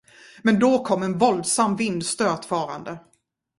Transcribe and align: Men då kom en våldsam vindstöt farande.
Men 0.41 0.59
då 0.59 0.85
kom 0.85 1.03
en 1.03 1.17
våldsam 1.17 1.75
vindstöt 1.75 2.45
farande. 2.45 2.99